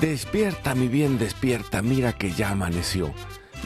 [0.00, 3.12] Despierta, mi bien, despierta, mira que ya amaneció.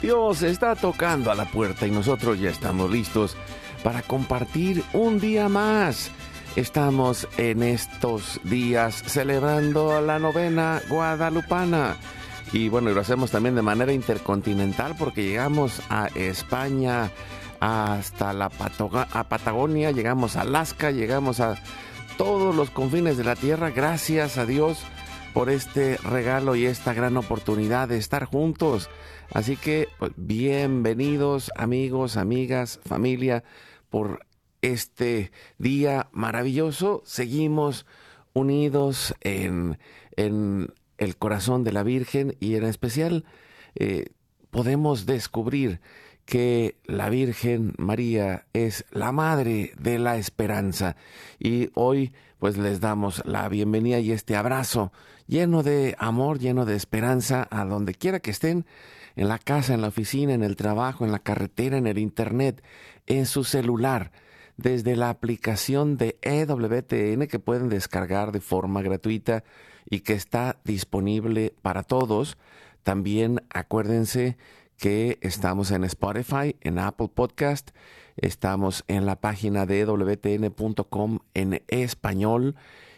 [0.00, 3.36] Dios está tocando a la puerta y nosotros ya estamos listos
[3.84, 6.10] para compartir un día más.
[6.56, 11.96] Estamos en estos días celebrando la novena guadalupana.
[12.50, 17.10] Y bueno, lo hacemos también de manera intercontinental porque llegamos a España,
[17.60, 21.56] hasta la Patagonia, llegamos a Alaska, llegamos a
[22.16, 23.70] todos los confines de la tierra.
[23.70, 24.78] Gracias a Dios
[25.32, 28.90] por este regalo y esta gran oportunidad de estar juntos.
[29.32, 33.44] Así que pues, bienvenidos amigos, amigas, familia,
[33.88, 34.26] por
[34.60, 37.02] este día maravilloso.
[37.04, 37.86] Seguimos
[38.34, 39.78] unidos en,
[40.16, 43.24] en el corazón de la Virgen y en especial
[43.74, 44.06] eh,
[44.50, 45.80] podemos descubrir
[46.24, 50.96] que la Virgen María es la madre de la esperanza
[51.38, 54.92] y hoy pues les damos la bienvenida y este abrazo
[55.26, 58.66] lleno de amor, lleno de esperanza a donde quiera que estén,
[59.16, 62.62] en la casa, en la oficina, en el trabajo, en la carretera, en el internet,
[63.06, 64.12] en su celular,
[64.56, 69.44] desde la aplicación de EWTN que pueden descargar de forma gratuita
[69.88, 72.38] y que está disponible para todos.
[72.82, 74.36] También acuérdense
[74.76, 77.70] que estamos en Spotify, en Apple Podcast,
[78.16, 82.56] estamos en la página de wtn.com en español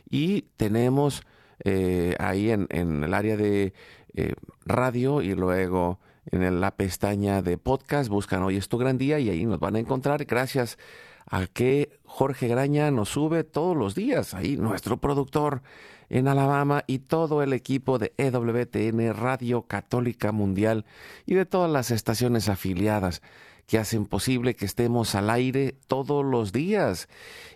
[0.08, 1.22] y tenemos
[1.64, 3.72] eh, ahí en, el área de
[4.14, 5.98] eh, radio y luego
[6.30, 9.76] en la pestaña de podcast buscan Hoy es tu gran día y ahí nos van
[9.76, 10.78] a encontrar gracias
[11.26, 15.62] a que Jorge Graña nos sube todos los días, ahí nuestro productor
[16.10, 20.84] en Alabama y todo el equipo de EWTN Radio Católica Mundial
[21.26, 23.22] y de todas las estaciones afiliadas
[23.66, 27.08] que hacen posible que estemos al aire todos los días.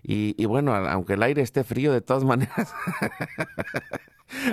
[0.02, 2.72] Y, bueno, aunque el aire esté frío, de todas maneras,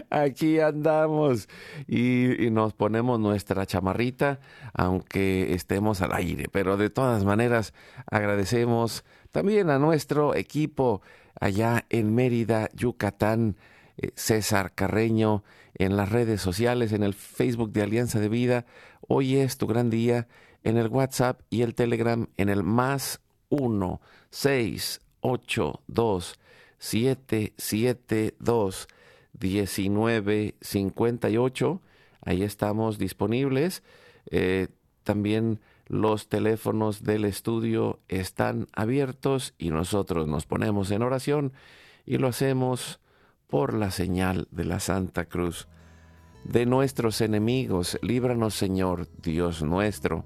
[0.09, 1.47] aquí andamos
[1.87, 4.39] y, nos ponemos nuestra chamarrita,
[4.73, 6.47] aunque estemos al aire.
[6.51, 7.73] Pero de todas maneras,
[8.09, 11.01] agradecemos también a nuestro equipo
[11.39, 13.57] allá en Mérida, Yucatán,
[13.97, 15.43] eh, César Carreño,
[15.77, 18.65] en las redes sociales, en el Facebook de Alianza de Vida.
[19.07, 20.27] Hoy es tu gran día
[20.65, 26.39] en el WhatsApp y el Telegram en el más 1 6 8 2
[26.77, 28.87] 7 7 2
[29.33, 31.81] 19 58.
[32.21, 33.83] Ahí estamos disponibles.
[34.31, 34.67] Eh,
[35.03, 41.53] también los teléfonos del estudio están abiertos y nosotros nos ponemos en oración
[42.07, 42.99] y lo hacemos
[43.47, 45.67] por la señal de la Santa Cruz.
[46.43, 50.25] De nuestros enemigos, líbranos Señor, Dios nuestro,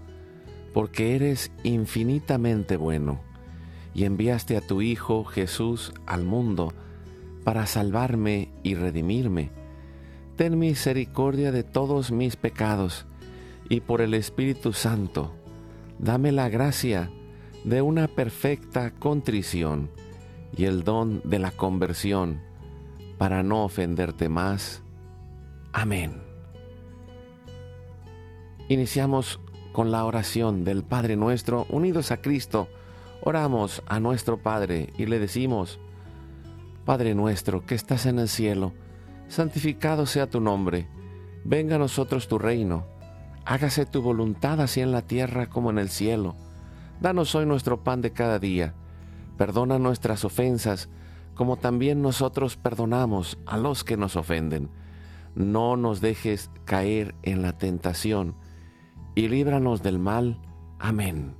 [0.73, 3.21] porque eres infinitamente bueno
[3.93, 6.73] y enviaste a tu Hijo Jesús al mundo
[7.43, 9.51] para salvarme y redimirme.
[10.35, 13.05] Ten misericordia de todos mis pecados
[13.69, 15.33] y por el Espíritu Santo,
[15.99, 17.11] dame la gracia
[17.63, 19.89] de una perfecta contrición
[20.55, 22.41] y el don de la conversión
[23.17, 24.83] para no ofenderte más.
[25.73, 26.23] Amén.
[28.67, 29.39] Iniciamos
[29.71, 32.67] con la oración del Padre nuestro, unidos a Cristo.
[33.23, 35.79] Oramos a nuestro Padre y le decimos,
[36.85, 38.73] Padre nuestro que estás en el cielo,
[39.27, 40.87] santificado sea tu nombre,
[41.43, 42.85] venga a nosotros tu reino,
[43.45, 46.35] Hágase tu voluntad así en la tierra como en el cielo.
[46.99, 48.75] Danos hoy nuestro pan de cada día.
[49.37, 50.89] Perdona nuestras ofensas,
[51.33, 54.69] como también nosotros perdonamos a los que nos ofenden.
[55.33, 58.35] No nos dejes caer en la tentación,
[59.15, 60.39] y líbranos del mal.
[60.79, 61.35] Amén.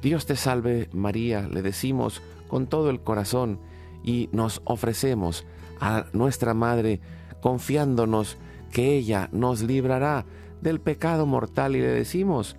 [0.00, 3.60] Dios te salve María, le decimos con todo el corazón,
[4.02, 5.44] y nos ofrecemos
[5.80, 7.00] a nuestra Madre,
[7.40, 8.38] confiándonos
[8.72, 10.24] que ella nos librará
[10.60, 12.56] del pecado mortal y le decimos,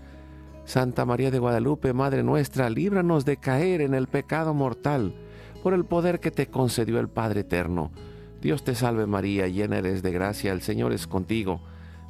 [0.66, 5.13] Santa María de Guadalupe, Madre nuestra, líbranos de caer en el pecado mortal
[5.63, 7.92] por el poder que te concedió el Padre Eterno.
[8.42, 11.62] Dios te salve María, llena eres de gracia, el Señor es contigo.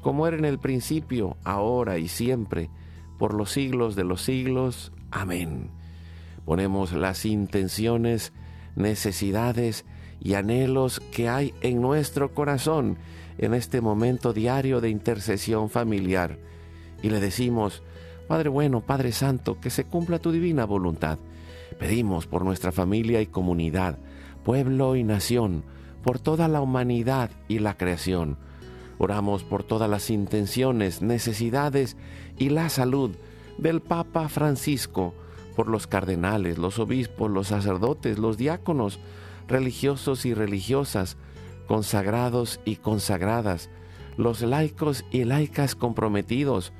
[0.00, 2.70] como era en el principio, ahora y siempre,
[3.18, 4.92] por los siglos de los siglos.
[5.10, 5.70] Amén.
[6.44, 8.32] Ponemos las intenciones,
[8.76, 9.84] necesidades,
[10.20, 12.98] y anhelos que hay en nuestro corazón
[13.38, 16.38] en este momento diario de intercesión familiar.
[17.02, 17.82] Y le decimos,
[18.28, 21.18] Padre bueno, Padre Santo, que se cumpla tu divina voluntad.
[21.78, 23.98] Pedimos por nuestra familia y comunidad,
[24.44, 25.64] pueblo y nación,
[26.02, 28.36] por toda la humanidad y la creación.
[29.02, 31.96] Oramos por todas las intenciones, necesidades
[32.36, 33.12] y la salud
[33.56, 35.14] del Papa Francisco,
[35.56, 39.00] por los cardenales, los obispos, los sacerdotes, los diáconos,
[39.48, 41.16] religiosos y religiosas,
[41.66, 43.70] consagrados y consagradas,
[44.18, 46.74] los laicos y laicas comprometidos,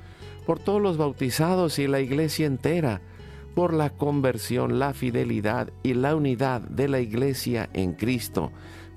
[0.45, 3.01] por todos los bautizados y la iglesia entera,
[3.55, 8.51] por la conversión, la fidelidad y la unidad de la iglesia en Cristo,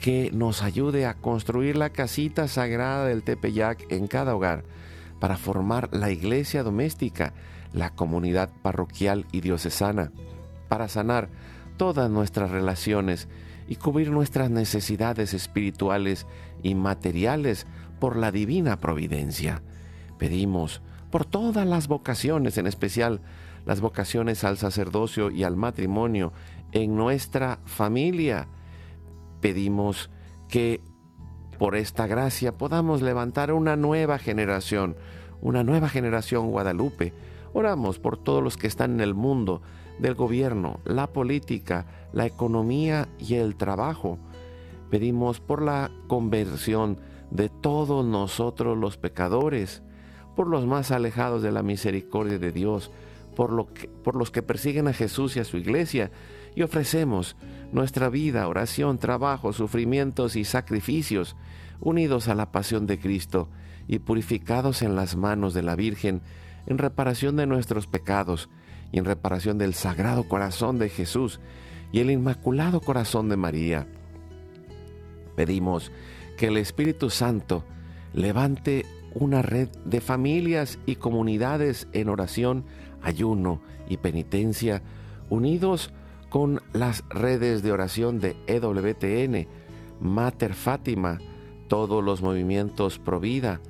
[0.00, 4.64] que nos ayude a construir la casita sagrada del Tepeyac en cada hogar
[5.20, 7.34] para formar la iglesia doméstica,
[7.74, 10.10] la comunidad parroquial y diocesana,
[10.68, 11.28] para sanar
[11.76, 13.28] todas nuestras relaciones
[13.68, 16.26] y cubrir nuestras necesidades espirituales
[16.62, 17.66] y materiales
[18.00, 19.62] por la divina providencia.
[20.18, 23.20] Pedimos por todas las vocaciones, en especial
[23.66, 26.32] las vocaciones al sacerdocio y al matrimonio
[26.72, 28.48] en nuestra familia.
[29.40, 30.10] Pedimos
[30.48, 30.80] que
[31.58, 34.96] por esta gracia podamos levantar una nueva generación,
[35.40, 37.12] una nueva generación Guadalupe.
[37.52, 39.62] Oramos por todos los que están en el mundo,
[40.00, 44.18] del gobierno, la política, la economía y el trabajo.
[44.90, 46.98] Pedimos por la conversión
[47.30, 49.82] de todos nosotros los pecadores,
[50.34, 52.90] por los más alejados de la misericordia de Dios,
[53.36, 56.10] por, lo que, por los que persiguen a Jesús y a su iglesia,
[56.54, 57.36] y ofrecemos
[57.72, 61.36] nuestra vida, oración, trabajo, sufrimientos y sacrificios,
[61.80, 63.48] unidos a la pasión de Cristo
[63.88, 66.22] y purificados en las manos de la Virgen,
[66.66, 68.48] en reparación de nuestros pecados
[68.92, 71.40] y en reparación del Sagrado Corazón de Jesús,
[71.92, 73.86] y el Inmaculado Corazón de María.
[75.34, 75.90] Pedimos
[76.36, 77.64] que el Espíritu Santo
[78.12, 82.64] levante una red de familias y comunidades en oración,
[83.02, 84.82] ayuno y penitencia,
[85.30, 85.92] unidos
[86.30, 89.46] con las redes de oración de EWTN,
[90.00, 91.18] Mater Fátima,
[91.68, 93.60] todos los movimientos Provida,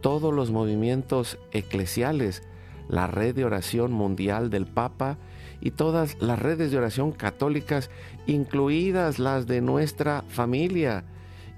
[0.00, 2.42] todos los movimientos eclesiales,
[2.88, 5.18] la red de oración mundial del Papa
[5.60, 7.90] y todas las redes de oración católicas,
[8.26, 11.04] incluidas las de nuestra familia.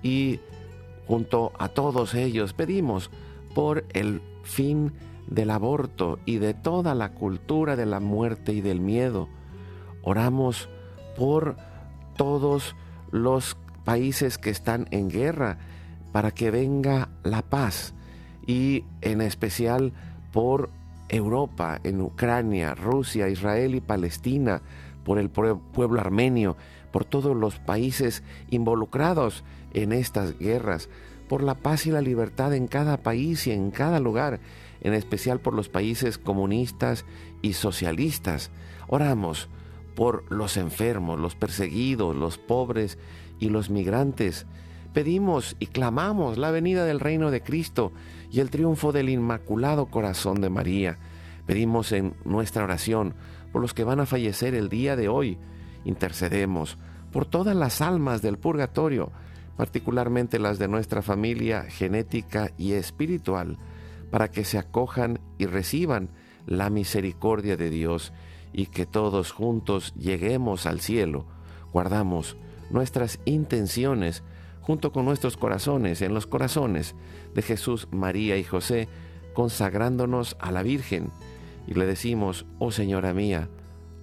[0.02, 0.40] Y
[1.06, 3.10] junto a todos ellos pedimos
[3.54, 4.92] por el fin
[5.26, 9.28] del aborto y de toda la cultura de la muerte y del miedo.
[10.02, 10.68] Oramos
[11.16, 11.56] por
[12.16, 12.76] todos
[13.10, 15.58] los países que están en guerra
[16.12, 17.94] para que venga la paz
[18.46, 19.92] y en especial
[20.32, 20.70] por
[21.08, 24.62] Europa, en Ucrania, Rusia, Israel y Palestina,
[25.04, 26.56] por el pueblo armenio,
[26.90, 29.44] por todos los países involucrados
[29.74, 30.88] en estas guerras,
[31.28, 34.40] por la paz y la libertad en cada país y en cada lugar,
[34.80, 37.04] en especial por los países comunistas
[37.40, 38.50] y socialistas.
[38.88, 39.48] Oramos
[39.94, 42.98] por los enfermos, los perseguidos, los pobres
[43.38, 44.46] y los migrantes.
[44.92, 47.92] Pedimos y clamamos la venida del reino de Cristo
[48.30, 50.98] y el triunfo del Inmaculado Corazón de María.
[51.46, 53.14] Pedimos en nuestra oración
[53.52, 55.38] por los que van a fallecer el día de hoy.
[55.84, 56.78] Intercedemos
[57.12, 59.12] por todas las almas del purgatorio,
[59.56, 63.58] particularmente las de nuestra familia genética y espiritual,
[64.10, 66.10] para que se acojan y reciban
[66.46, 68.12] la misericordia de Dios
[68.52, 71.26] y que todos juntos lleguemos al cielo.
[71.72, 72.36] Guardamos
[72.70, 74.22] nuestras intenciones
[74.60, 76.94] junto con nuestros corazones en los corazones
[77.34, 78.88] de Jesús, María y José,
[79.34, 81.10] consagrándonos a la Virgen
[81.66, 83.48] y le decimos, oh Señora mía,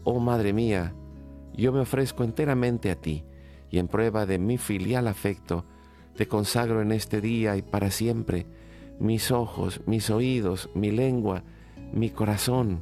[0.03, 0.93] oh Madre mía,
[1.53, 3.23] yo me ofrezco enteramente a ti
[3.69, 5.65] y en prueba de mi filial afecto,
[6.15, 8.45] te consagro en este día y para siempre
[8.99, 11.43] mis ojos, mis oídos, mi lengua,
[11.93, 12.81] mi corazón,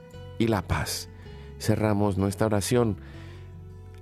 [0.41, 1.07] y la paz.
[1.59, 2.97] Cerramos nuestra oración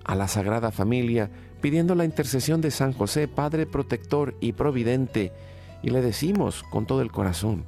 [0.06, 1.30] a la Sagrada Familia
[1.60, 5.34] pidiendo la intercesión de San José, Padre protector y providente,
[5.84, 7.66] y le decimos con todo el corazón,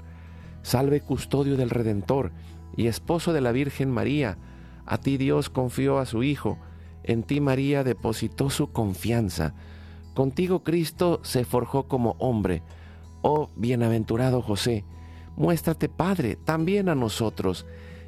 [0.63, 2.31] salve custodio del Redentor
[2.77, 4.37] y esposo de la Virgen María,
[4.85, 6.57] a ti Dios confió a su Hijo,
[7.03, 9.53] en ti María depositó su confianza,
[10.13, 12.63] contigo Cristo se forjó como hombre,
[13.21, 14.85] oh bienaventurado José,
[15.35, 17.65] muéstrate Padre también a nosotros,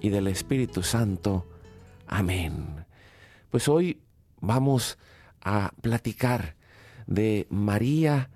[0.00, 1.46] y del Espíritu Santo.
[2.06, 2.84] Amén.
[3.50, 4.00] Pues hoy
[4.40, 4.98] vamos
[5.40, 6.56] a platicar
[7.06, 8.30] de María,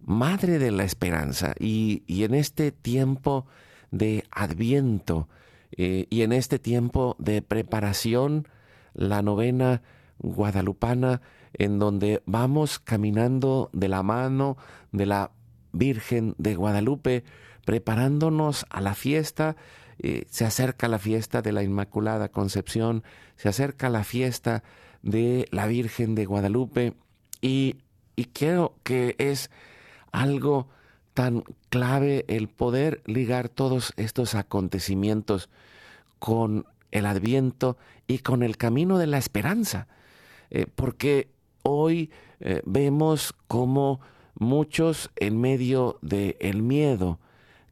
[0.00, 1.54] Madre de la Esperanza.
[1.58, 3.46] Y, en este tiempo
[3.90, 5.28] de adviento
[5.72, 8.48] eh, y en este tiempo de preparación,
[8.94, 9.82] la novena
[10.18, 11.20] guadalupana,
[11.54, 14.56] en donde vamos caminando de la mano
[14.92, 15.30] de la
[15.72, 17.24] Virgen de Guadalupe,
[17.64, 19.56] preparándonos a la fiesta.
[20.00, 23.02] Eh, se acerca la fiesta de la Inmaculada Concepción,
[23.36, 24.62] se acerca la fiesta
[25.02, 26.94] de la Virgen de Guadalupe
[27.40, 27.76] y
[28.18, 29.48] y creo que es
[30.10, 30.66] algo
[31.14, 35.48] tan clave el poder ligar todos estos acontecimientos
[36.18, 37.76] con el adviento
[38.08, 39.86] y con el camino de la esperanza.
[40.50, 41.30] Eh, porque
[41.62, 44.00] hoy eh, vemos como
[44.34, 47.20] muchos en medio del el miedo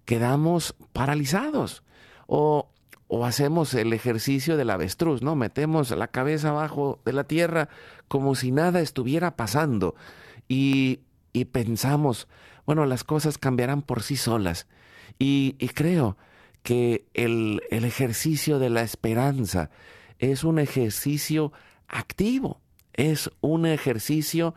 [0.05, 1.83] quedamos paralizados
[2.27, 2.69] o
[3.09, 5.37] o hacemos el ejercicio del avestruz, ¿no?
[5.37, 7.69] Metemos la cabeza abajo de la tierra
[8.09, 9.95] como si nada estuviera pasando
[10.49, 11.01] y,
[11.33, 12.27] y pensamos,
[12.65, 14.67] bueno, las cosas cambiarán por sí solas.
[15.19, 16.17] Y, y creo
[16.63, 19.71] que el, el ejercicio de la esperanza
[20.19, 21.53] es un ejercicio
[21.87, 22.61] activo,
[22.93, 24.55] es un ejercicio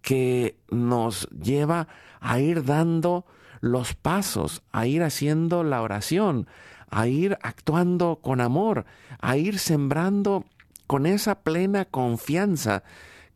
[0.00, 1.88] que nos lleva
[2.20, 3.26] a ir dando
[3.64, 6.46] los pasos, a ir haciendo la oración,
[6.90, 8.84] a ir actuando con amor,
[9.20, 10.44] a ir sembrando
[10.86, 12.82] con esa plena confianza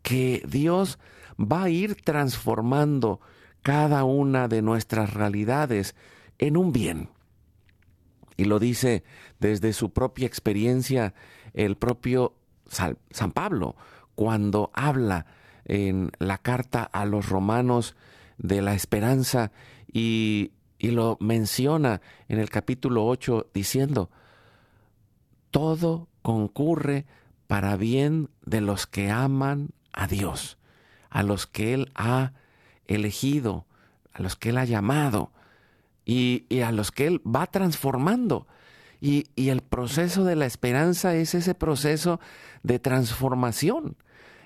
[0.02, 0.99] que Dios
[1.40, 3.20] va a ir transformando
[3.62, 5.97] cada una de nuestras realidades
[6.37, 7.08] en un bien.
[8.37, 9.04] Y lo dice
[9.40, 11.14] desde su propia experiencia
[11.54, 12.35] el propio
[12.68, 13.76] San Pablo,
[14.14, 15.25] cuando habla
[15.64, 17.97] en la carta a los romanos
[18.37, 19.52] de la esperanza
[19.92, 24.11] y y lo menciona en el capítulo 8 diciendo,
[25.50, 27.04] todo concurre
[27.47, 30.59] para bien de los que aman a Dios,
[31.11, 32.33] a los que Él ha
[32.87, 33.66] elegido,
[34.12, 35.33] a los que Él ha llamado
[36.04, 38.47] y, a los que Él va transformando.
[39.00, 42.21] Y, y el proceso de la esperanza es ese proceso
[42.62, 43.97] de transformación,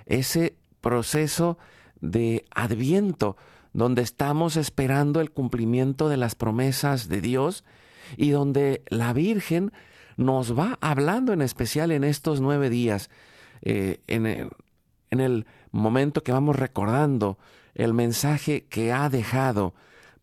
[0.07, 1.59] ese proceso
[2.01, 3.37] de adviento,
[3.73, 7.65] donde estamos esperando el cumplimiento de las promesas de Dios
[8.17, 9.73] y donde la Virgen
[10.17, 13.11] nos va hablando en especial en estos nueve días,
[13.63, 14.51] eh, en, el,
[15.11, 17.39] en el momento que vamos recordando
[17.75, 19.75] el mensaje que ha dejado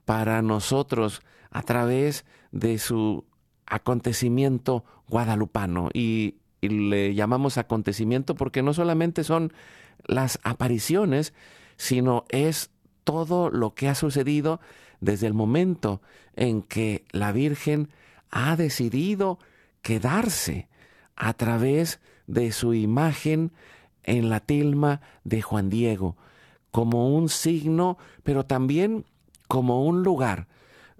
[0.05, 3.25] para nosotros a través de su
[3.65, 5.89] acontecimiento guadalupano.
[5.93, 9.53] Y, y, le llamamos acontecimiento porque no solamente son
[10.05, 11.33] las apariciones,
[11.77, 12.71] sino es
[13.09, 14.59] todo lo que ha sucedido
[15.01, 15.99] desde el momento
[16.35, 17.89] en que la Virgen
[18.29, 19.39] ha decidido
[19.81, 20.67] quedarse
[21.15, 23.51] a través de su imagen
[24.03, 26.17] en la tilma de Juan Diego,
[26.69, 29.05] como un signo, pero también
[29.47, 30.47] como un lugar,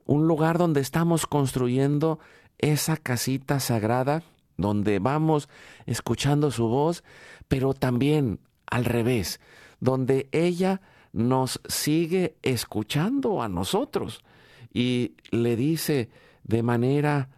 [0.07, 2.17] un lugar donde estamos construyendo
[2.57, 4.23] esa casita sagrada,
[4.57, 5.47] donde vamos
[5.85, 7.03] escuchando su voz,
[7.47, 9.39] pero también al revés,
[9.79, 10.81] donde ella
[11.13, 14.23] nos sigue escuchando a nosotros.
[14.73, 16.09] Y le dice
[16.43, 17.29] de manera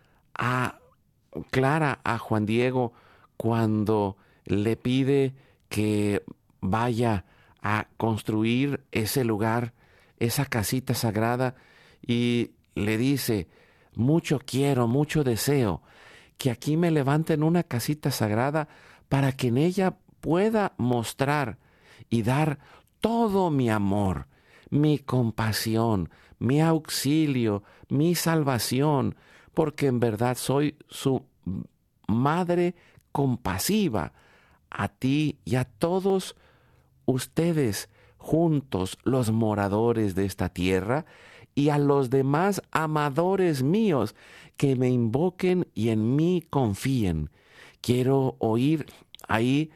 [1.50, 2.94] clara a Juan Diego
[3.38, 5.34] cuando le pide
[5.70, 6.24] que
[6.60, 7.26] vaya
[7.62, 9.74] a construir ese lugar,
[10.20, 11.56] esa casita sagrada,
[12.06, 13.48] y le dice,
[13.94, 15.82] mucho quiero, mucho deseo,
[16.38, 18.68] que aquí me levanten una casita sagrada
[19.10, 21.58] para que en ella pueda mostrar
[22.10, 22.60] y dar
[23.02, 24.28] todo mi amor,
[24.70, 26.10] mi compasión,
[26.40, 29.16] mi auxilio, mi salvación,
[29.54, 31.26] porque en verdad soy su
[32.08, 32.76] madre
[33.12, 34.14] compasiva
[34.70, 36.36] a ti y a todos
[37.06, 41.06] ustedes juntos, los moradores de esta tierra,
[41.54, 44.16] y a los demás amadores míos
[44.56, 47.30] que me invoquen y en mí confíen.
[47.82, 48.86] Quiero oír
[49.28, 49.72] ahí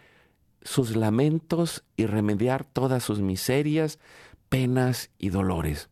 [0.66, 4.00] sus lamentos y remediar todas sus miserias,
[4.50, 5.90] penas y dolores.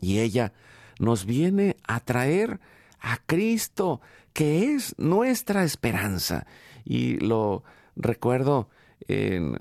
[0.00, 0.52] Y ella
[0.98, 2.60] nos viene a traer
[3.00, 4.00] a Cristo,
[4.32, 6.46] que es nuestra esperanza.
[6.84, 7.64] Y lo
[7.96, 8.70] recuerdo
[9.08, 9.58] en,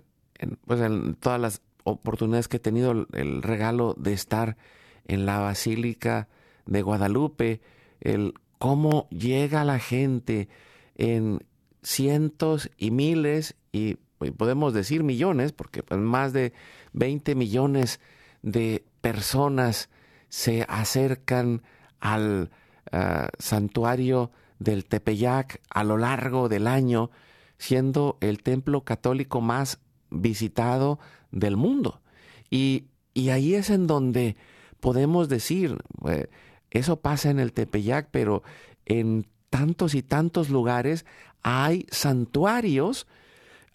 [0.66, 0.80] pues
[1.20, 4.56] todas las oportunidades que he tenido el regalo de estar
[5.06, 6.30] en la Basílica
[6.66, 7.62] de Guadalupe,
[8.00, 10.48] el cómo llega la gente
[10.96, 11.44] en
[11.84, 13.98] cientos y miles y,
[14.38, 16.54] podemos decir millones, porque pues, más de
[16.94, 18.00] 20 millones
[18.42, 19.90] de personas
[20.30, 21.62] se acercan
[22.00, 22.50] al
[22.92, 27.12] ah, santuario del Tepeyac a lo largo del año,
[27.58, 31.00] siendo el templo católico más visitado
[31.32, 32.02] del mundo.
[32.50, 34.38] Y, y ahí es en donde
[34.80, 36.30] podemos decir, eh,
[36.72, 38.44] eso pasa en el Tepeyac, pero
[38.86, 41.06] en tantos y tantos lugares
[41.44, 43.06] hay santuarios,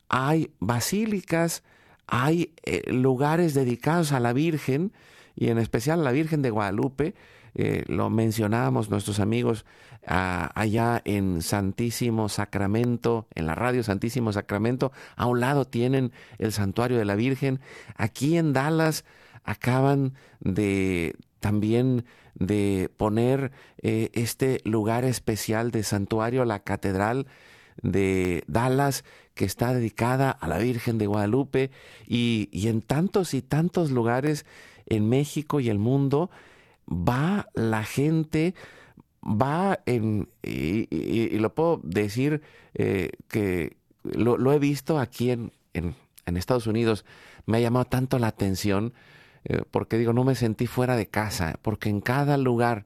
[0.09, 1.63] hay basílicas,
[2.07, 4.93] hay eh, lugares dedicados a la Virgen
[5.37, 7.15] y en especial a la Virgen de Guadalupe.
[7.55, 9.67] Eh, lo mencionábamos nuestros amigos
[10.07, 14.91] ah, allá en Santísimo Sacramento, en la radio Santísimo Sacramento.
[15.17, 17.61] A un lado tienen el santuario de la Virgen.
[17.97, 19.05] Aquí en Dallas
[19.45, 22.05] acaban de también
[22.35, 23.53] de poner
[23.83, 27.27] eh, este lugar especial de santuario, la Catedral
[27.83, 31.71] de Dallas, que está dedicada a la Virgen de Guadalupe,
[32.07, 34.47] y, y en tantos y tantos lugares
[34.87, 36.31] en México y el mundo
[36.91, 38.55] va la gente
[39.23, 42.43] va en, y, lo puedo decir
[42.75, 45.95] eh, que lo, he visto aquí en, en,
[46.37, 47.05] Estados Unidos,
[47.47, 48.93] me ha llamado tanto la atención,
[49.45, 52.85] eh, porque digo, no me sentí fuera de casa, porque en cada lugar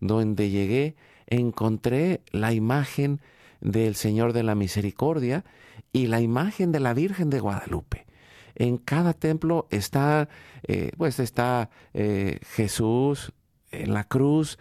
[0.00, 0.94] donde llegué
[1.26, 3.20] encontré la imagen
[3.62, 5.44] del Señor de la Misericordia
[5.92, 8.06] y la imagen de la Virgen de Guadalupe.
[8.54, 10.28] En cada templo está,
[10.64, 13.32] eh, pues está Jesús
[13.70, 14.58] en la cruz,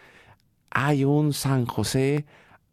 [0.70, 2.26] hay un San José,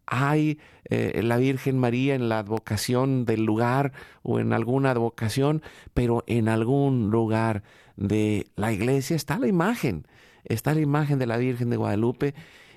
[0.06, 5.62] hay eh, la Virgen María en la advocación del lugar o en alguna advocación,
[5.92, 7.62] pero en algún lugar
[7.96, 10.06] de la iglesia está la imagen,
[10.44, 12.34] está la imagen de la Virgen de Guadalupe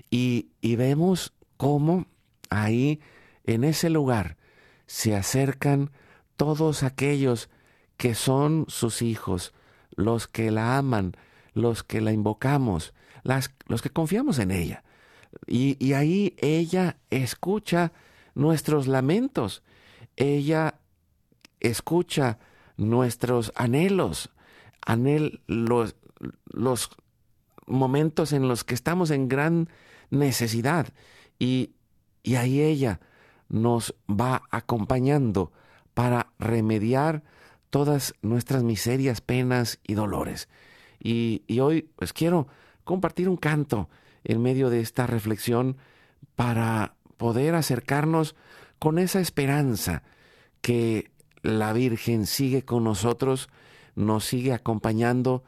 [0.10, 2.06] y, y vemos cómo
[2.50, 3.00] ahí,
[3.46, 4.38] en ese lugar,
[4.86, 5.92] se acercan
[6.36, 7.50] todos aquellos
[7.98, 9.54] que son sus hijos,
[9.96, 11.16] los que la aman,
[11.54, 12.94] los que la invocamos,
[13.68, 14.84] los que confiamos en ella.
[15.48, 17.94] Y, ahí ella escucha
[18.36, 19.64] nuestros lamentos,
[20.16, 20.80] ella
[21.60, 22.40] escucha
[22.78, 24.32] nuestros anhelos,
[24.86, 25.96] anhel, los,
[26.46, 26.90] los
[27.66, 29.70] momentos en los que estamos en gran
[30.10, 30.88] necesidad.
[31.40, 31.76] Y,
[32.24, 33.00] y ahí ella
[33.52, 35.52] nos va acompañando
[35.94, 37.24] para remediar
[37.70, 40.48] todas nuestras miserias, penas y dolores.
[41.00, 42.48] Y, y hoy pues quiero
[42.86, 43.90] compartir un canto
[44.24, 45.78] en medio de esta reflexión
[46.36, 48.36] para poder acercarnos
[48.80, 50.04] con esa esperanza
[50.62, 51.12] que
[51.44, 53.50] la Virgen sigue con nosotros,
[53.96, 55.44] nos sigue acompañando.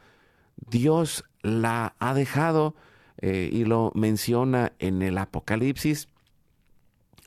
[0.56, 2.74] Dios la ha dejado
[3.18, 6.08] eh, y lo menciona en el Apocalipsis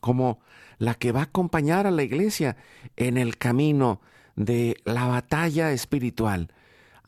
[0.02, 0.40] como
[0.78, 2.58] la que va a acompañar a la iglesia
[2.96, 4.02] en el camino
[4.36, 6.54] de la batalla espiritual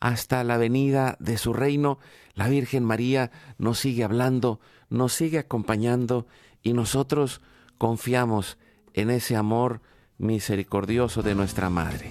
[0.00, 1.98] hasta la venida de su reino,
[2.34, 6.26] la Virgen María nos sigue hablando, nos sigue acompañando
[6.62, 7.40] y nosotros
[7.78, 8.58] confiamos
[8.94, 9.80] en ese amor
[10.18, 12.10] misericordioso de nuestra Madre.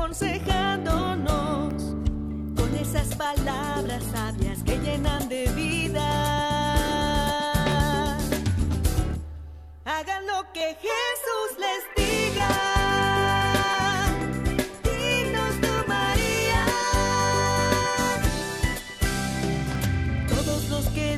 [0.00, 1.74] aconsejándonos
[2.56, 6.06] con esas palabras sabias que llenan de vida.
[9.84, 12.48] Hagan lo que Jesús les diga.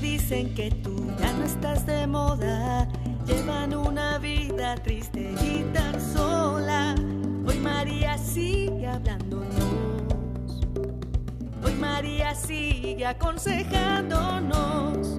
[0.00, 2.88] dicen que tú ya no estás de moda,
[3.26, 5.51] llevan una vida triste y
[11.82, 15.18] María sigue aconsejándonos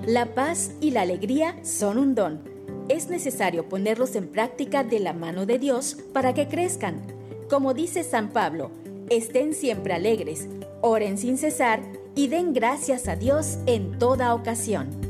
[0.07, 2.41] La paz y la alegría son un don.
[2.89, 7.05] Es necesario ponerlos en práctica de la mano de Dios para que crezcan.
[7.51, 8.71] Como dice San Pablo,
[9.11, 10.47] estén siempre alegres,
[10.81, 11.83] oren sin cesar
[12.15, 15.04] y den gracias a Dios en toda ocasión.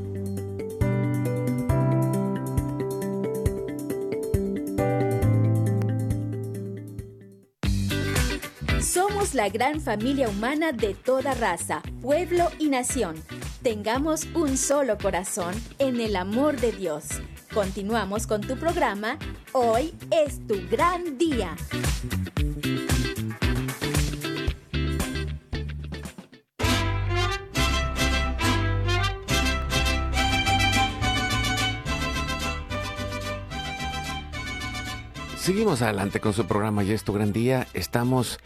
[9.36, 13.16] La gran familia humana de toda raza, pueblo y nación.
[13.62, 17.04] Tengamos un solo corazón en el amor de Dios.
[17.54, 19.20] Continuamos con tu programa.
[19.52, 21.54] Hoy es tu gran día.
[35.38, 37.68] Seguimos adelante con su programa Ya es tu gran día.
[37.74, 38.40] Estamos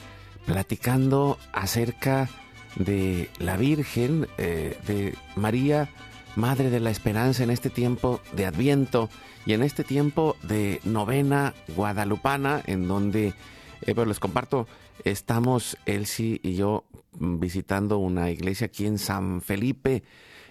[0.50, 2.28] platicando acerca
[2.76, 5.90] de la Virgen, eh, de María,
[6.36, 9.10] Madre de la Esperanza en este tiempo de Adviento
[9.46, 13.34] y en este tiempo de novena guadalupana, en donde,
[13.82, 14.68] eh, les comparto,
[15.04, 16.86] estamos Elsie y yo
[17.20, 20.02] visitando una iglesia aquí en San Felipe,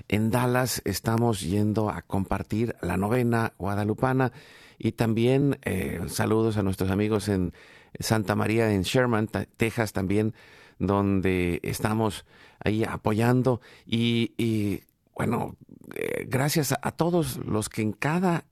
[0.07, 0.81] en Dallas.
[0.85, 4.31] Estamos yendo a compartir la novena guadalupana
[4.79, 7.53] y también eh, saludos a nuestros amigos en
[8.01, 10.35] Santa María, en Sherman, Texas también,
[10.79, 12.25] donde estamos
[12.65, 13.61] ahí apoyando.
[13.87, 14.83] Y,
[15.15, 15.57] bueno,
[15.95, 18.45] eh, gracias a, todos los que en cada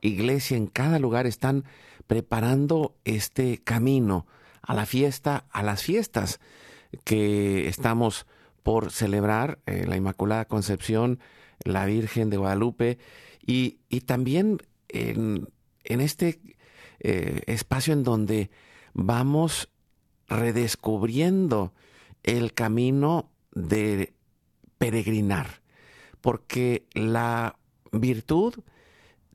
[0.00, 1.64] iglesia, en cada lugar están
[2.06, 4.26] preparando este camino
[4.62, 6.40] a la fiesta, a las fiestas
[7.04, 8.26] que estamos
[8.62, 11.20] por celebrar, eh, la Inmaculada Concepción,
[11.64, 12.98] la Virgen de Guadalupe,
[13.46, 15.48] y, también en,
[15.84, 16.40] en este
[17.00, 18.50] eh, espacio en donde
[18.96, 19.68] vamos
[20.26, 21.74] redescubriendo
[22.22, 24.14] el camino de
[24.78, 25.60] peregrinar,
[26.22, 27.58] porque la
[27.92, 28.54] virtud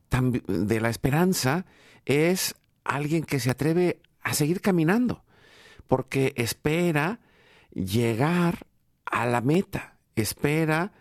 [0.10, 1.66] de la esperanza
[2.06, 5.24] es alguien que se atreve a seguir caminando,
[5.88, 7.20] porque espera
[7.72, 8.66] llegar
[9.06, 10.92] a la meta, espera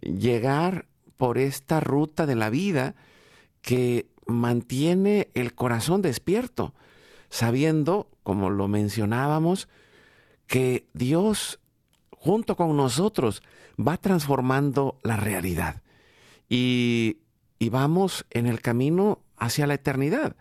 [0.00, 2.94] llegar por esta ruta de la vida
[3.62, 6.72] que mantiene el corazón despierto,
[7.30, 9.68] sabiendo, como lo mencionábamos,
[10.46, 11.60] que Dios
[12.10, 13.42] junto con nosotros
[13.78, 15.82] va transformando la realidad
[16.48, 17.18] y,
[17.70, 20.36] vamos en el camino hacia la eternidad.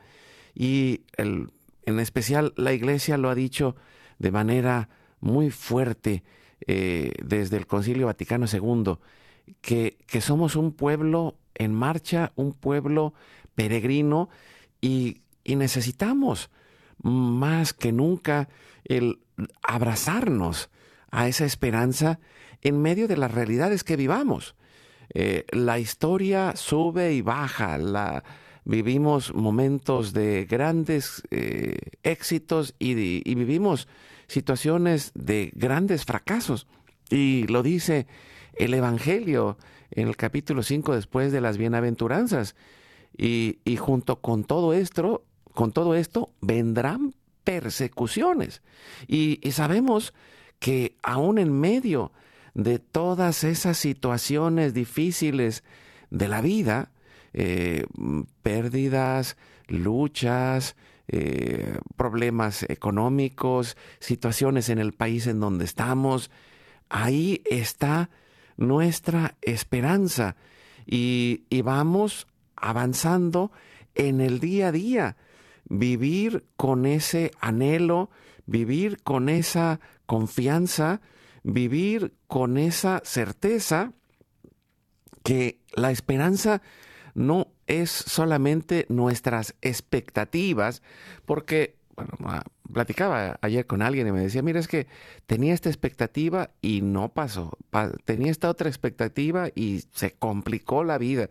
[0.54, 3.76] Y en especial la iglesia lo ha dicho
[4.20, 6.24] de manera muy fuerte
[6.68, 8.98] eh, desde el Concilio Vaticano II,
[9.62, 13.14] que, que somos un pueblo en marcha, un pueblo
[13.56, 14.30] peregrino
[14.82, 16.50] y, necesitamos
[17.02, 18.50] más que nunca
[18.84, 19.20] el
[19.62, 20.70] abrazarnos
[21.12, 22.20] a esa esperanza
[22.62, 24.56] en medio de las realidades que vivamos.
[25.14, 28.24] Eh, la historia sube y baja, la,
[28.66, 32.92] vivimos momentos de grandes eh, éxitos y,
[33.30, 33.88] y, vivimos
[34.28, 36.68] situaciones de grandes fracasos.
[37.10, 38.08] Y lo dice
[38.56, 39.58] el Evangelio
[39.92, 42.56] en el capítulo 5 después de las bienaventuranzas.
[43.18, 45.24] Y, junto con todo esto,
[45.56, 48.62] con todo esto, vendrán persecuciones.
[49.08, 50.14] Y, sabemos
[50.60, 52.12] que aún en medio
[52.54, 55.64] de todas esas situaciones difíciles
[56.10, 56.92] de la vida,
[57.34, 57.86] eh,
[58.44, 59.38] pérdidas,
[59.68, 60.76] luchas,
[61.08, 66.32] eh, problemas económicos, situaciones en el país en donde estamos,
[66.90, 68.10] ahí está
[68.58, 70.36] nuestra esperanza
[70.86, 73.52] y, y vamos avanzando
[73.96, 75.18] en el día a día,
[75.70, 78.10] vivir con ese anhelo,
[78.46, 81.02] vivir con esa confianza,
[81.44, 83.94] vivir con esa certeza
[85.24, 86.62] que la esperanza
[87.16, 90.84] no es solamente nuestras expectativas,
[91.26, 91.76] porque,
[92.72, 94.86] platicaba ayer con alguien y me decía, mira, es que
[95.26, 97.58] tenía esta expectativa y no pasó,
[98.04, 101.30] tenía esta otra expectativa y se complicó la vida.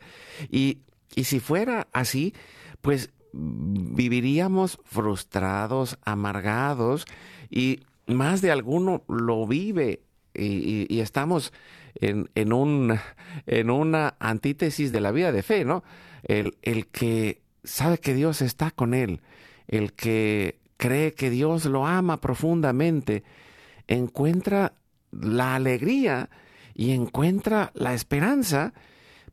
[0.50, 0.78] Y,
[1.14, 2.34] y si fuera así,
[2.80, 7.04] pues viviríamos frustrados, amargados
[7.50, 10.02] y más de alguno lo vive
[10.34, 11.52] y, estamos
[11.94, 12.98] en, en, un,
[13.46, 15.84] en una antítesis de la vida de fe, ¿no?
[16.24, 19.20] El, el que sabe que Dios está con él,
[19.68, 23.22] el que cree que Dios lo ama profundamente,
[23.86, 24.74] encuentra
[25.12, 26.30] la alegría
[26.74, 28.74] y encuentra la esperanza,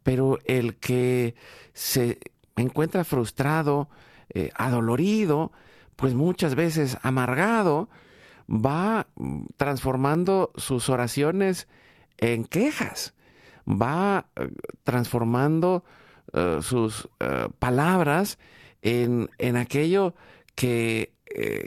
[0.04, 1.36] pero el que
[1.74, 2.20] se
[2.56, 3.90] encuentra frustrado,
[4.34, 5.52] eh, adolorido,
[5.96, 7.90] pues muchas veces amargado,
[8.50, 9.08] va
[9.58, 11.68] transformando sus oraciones
[12.18, 13.14] en quejas,
[13.68, 14.50] va eh,
[14.84, 15.84] transformando
[16.34, 17.10] eh, sus
[17.60, 18.40] palabras
[18.82, 20.16] en, en aquello
[20.56, 21.14] que,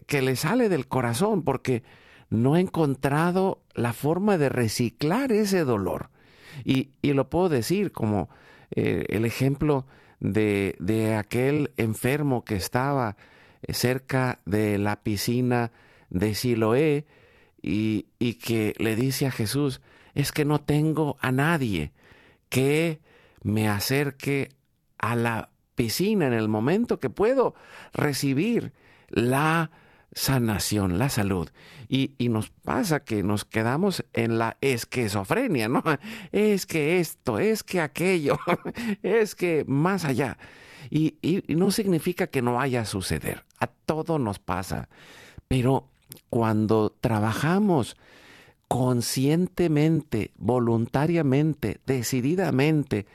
[0.06, 1.82] que, le sale del corazón, porque
[2.30, 6.08] no ha encontrado la forma de reciclar ese dolor.
[6.64, 8.30] Y, y lo puedo decir como
[8.70, 9.86] el ejemplo
[10.24, 13.18] de, de aquel enfermo que estaba
[13.68, 15.70] cerca de la piscina
[16.08, 17.04] de Siloé
[17.60, 19.82] y, y, que le dice a Jesús,
[20.14, 21.92] es que no tengo a nadie
[22.48, 23.00] que
[23.42, 24.52] me acerque
[24.96, 27.54] a la piscina en el momento que puedo
[27.92, 28.72] recibir
[29.08, 29.70] la
[30.12, 31.50] sanación, la salud.
[31.96, 35.80] Y, nos pasa que nos quedamos en la esquizofrenia, ¿no?
[36.32, 38.36] Es que esto, es que aquello,
[39.04, 40.36] es que más allá.
[40.90, 44.88] Y, y no significa que no vaya a suceder, a todo nos pasa.
[45.46, 45.88] Pero
[46.30, 47.96] cuando trabajamos
[48.66, 53.06] conscientemente, voluntariamente, decididamente,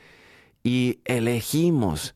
[0.62, 2.14] y elegimos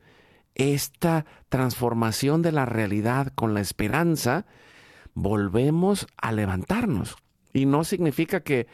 [0.54, 4.46] esta transformación de la realidad con la esperanza,
[5.14, 7.16] volvemos a levantarnos.
[7.52, 8.66] Y no significa que,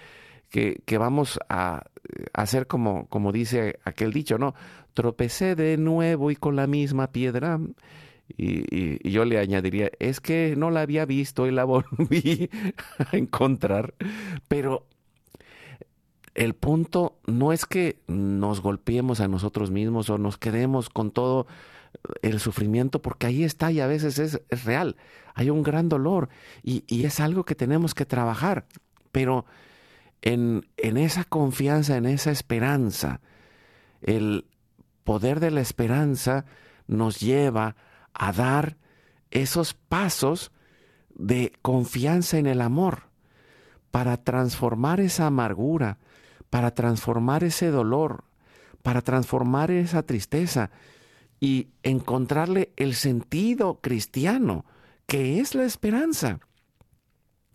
[0.51, 1.85] que, vamos a
[2.33, 4.55] hacer como, como dice aquel dicho, ¿no?
[4.95, 7.61] Tropecé de nuevo y con la misma piedra.
[8.37, 12.49] Y, y, yo le añadiría, es que no la había visto y la volví
[12.99, 13.95] a encontrar.
[14.49, 14.87] Pero
[16.35, 21.47] el punto no es que nos golpeemos a nosotros mismos o nos quedemos con todo
[22.23, 24.97] el sufrimiento, porque ahí está y a veces es, real.
[25.35, 26.29] Hay un gran dolor
[26.63, 28.67] y, es algo que tenemos que trabajar.
[29.13, 29.45] Pero
[30.23, 33.21] en, en esa confianza, en esa esperanza,
[34.03, 34.47] el
[35.05, 36.45] poder de la esperanza
[36.87, 37.77] nos lleva
[38.15, 38.77] a dar
[39.31, 40.53] esos pasos
[41.15, 43.11] de confianza en el amor
[43.91, 45.99] para transformar esa amargura,
[46.49, 48.25] para transformar ese dolor,
[48.83, 50.71] para transformar esa tristeza
[51.41, 54.67] y encontrarle el sentido cristiano,
[55.07, 56.39] que es la esperanza,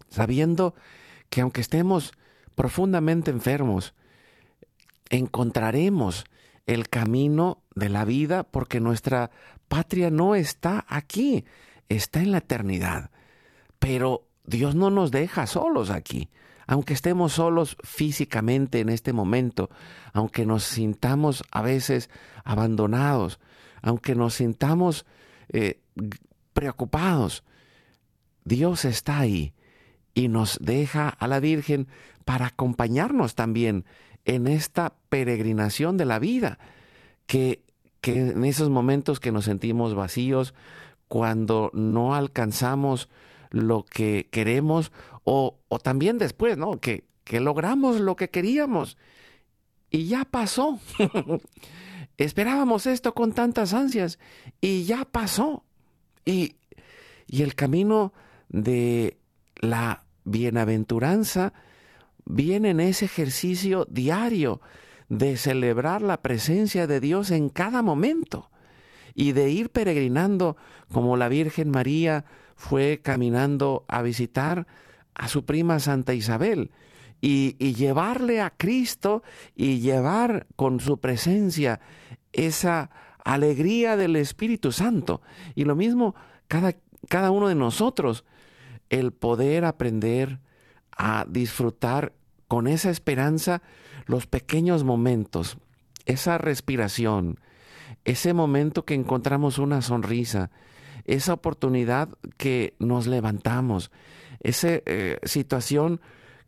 [0.10, 0.74] sabiendo
[1.30, 2.14] que aunque estemos
[2.56, 3.94] profundamente enfermos,
[5.10, 6.26] encontraremos
[6.66, 9.30] el camino de la vida porque nuestra
[9.68, 11.46] patria no está aquí,
[11.90, 13.12] está en la eternidad.
[13.78, 16.30] Pero Dios no nos deja solos aquí.
[16.68, 19.70] Aunque estemos solos físicamente en este momento,
[20.14, 22.10] aunque nos sintamos a veces
[22.44, 23.40] abandonados,
[23.86, 25.06] aunque nos sintamos
[25.50, 25.80] eh,
[26.54, 27.44] preocupados,
[28.44, 29.54] Dios está ahí
[30.16, 31.88] y nos deja a la Virgen
[32.26, 33.86] para acompañarnos también
[34.26, 36.58] en esta peregrinación de la vida,
[37.28, 37.64] que,
[38.02, 40.56] que en esos momentos que nos sentimos vacíos,
[41.08, 43.08] cuando no alcanzamos
[43.52, 44.92] lo que queremos,
[45.24, 46.80] o, o también después, ¿no?
[46.80, 48.98] Que, que logramos lo que queríamos
[49.92, 50.80] y ya pasó.
[52.18, 54.20] Esperábamos esto con tantas ansias
[54.62, 55.64] y ya pasó.
[56.26, 56.56] Y,
[57.28, 58.14] y el camino
[58.50, 59.18] de
[59.58, 61.54] la bienaventuranza
[62.26, 64.62] viene en ese ejercicio diario
[65.10, 68.50] de celebrar la presencia de Dios en cada momento
[69.14, 70.58] y de ir peregrinando
[70.92, 74.68] como la Virgen María fue caminando a visitar
[75.14, 76.72] a su prima Santa Isabel
[77.22, 79.24] y, llevarle a Cristo
[79.56, 81.80] y llevar con su presencia
[82.34, 82.90] esa
[83.24, 85.22] alegría del Espíritu Santo.
[85.56, 86.16] Y lo mismo
[86.48, 86.76] cada,
[87.10, 88.26] cada uno de nosotros,
[88.90, 90.40] el poder aprender
[90.96, 92.14] a disfrutar
[92.48, 93.62] con esa esperanza
[94.06, 95.58] los pequeños momentos,
[96.06, 97.40] esa respiración,
[98.04, 100.52] ese momento que encontramos una sonrisa,
[101.06, 103.92] esa oportunidad que nos levantamos,
[104.42, 106.02] esa eh, situación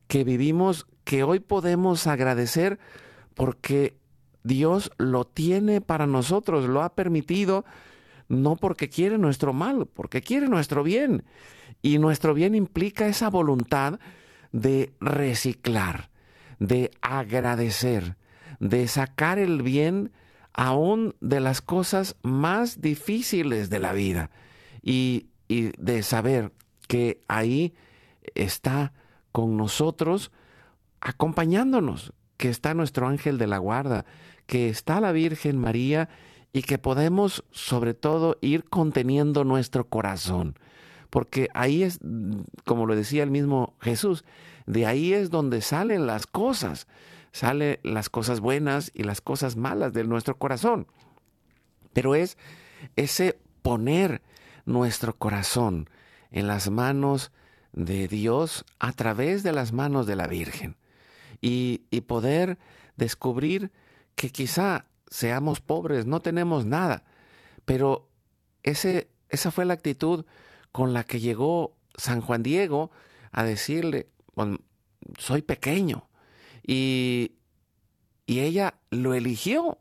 [0.08, 2.80] que vivimos que hoy podemos agradecer
[3.34, 3.98] porque
[4.44, 7.66] Dios lo tiene para nosotros, lo ha permitido,
[8.30, 11.24] no porque quiere nuestro mal, porque quiere nuestro bien.
[11.82, 14.00] Y nuestro bien implica esa voluntad
[14.52, 16.10] de reciclar,
[16.60, 18.16] de agradecer,
[18.60, 20.12] de sacar el bien
[20.54, 24.32] aún de las cosas más difíciles de la vida
[24.82, 26.52] y, y de saber
[26.88, 27.76] que ahí
[28.34, 28.94] está
[29.38, 30.32] con nosotros
[31.00, 34.04] acompañándonos, que está nuestro ángel de la guarda,
[34.48, 36.10] que está la Virgen María
[36.54, 40.58] y que podemos sobre todo ir conteniendo nuestro corazón.
[41.12, 42.00] Porque ahí es,
[42.66, 44.26] como lo decía el mismo Jesús,
[44.66, 46.88] de ahí es donde salen las cosas,
[47.32, 50.88] salen las cosas buenas y las cosas malas de nuestro corazón.
[51.94, 52.40] Pero es
[52.96, 54.24] ese poner
[54.66, 55.92] nuestro corazón
[56.32, 57.32] en las manos
[57.74, 60.76] de Dios a través de las manos de la Virgen
[61.42, 62.58] y, poder
[62.96, 63.72] descubrir
[64.16, 67.04] que quizá seamos pobres, no tenemos nada,
[67.66, 68.08] pero
[68.64, 70.26] ese, esa fue la actitud
[70.72, 72.92] con la que llegó San Juan Diego
[73.32, 74.08] a decirle,
[75.18, 76.08] soy pequeño.
[76.66, 77.34] Y,
[78.26, 79.80] y ella lo eligió.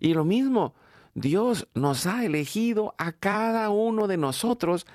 [0.00, 0.74] Y lo mismo,
[1.14, 4.86] Dios nos ha elegido a cada uno de nosotros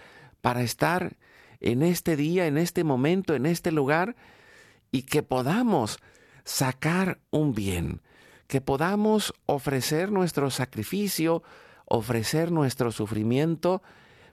[0.41, 1.17] para estar
[1.61, 4.15] en este día, en este momento, en este lugar,
[4.91, 5.99] y que podamos
[6.43, 8.01] sacar un bien,
[8.47, 11.43] que podamos ofrecer nuestro sacrificio,
[11.85, 13.81] ofrecer nuestro sufrimiento,